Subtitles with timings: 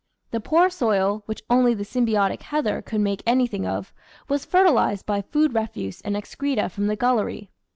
[0.31, 3.93] The poor soil, which only the symbiotic heather could make anything of,
[4.27, 7.51] was fertilised by food refuse and excreta from the gullery.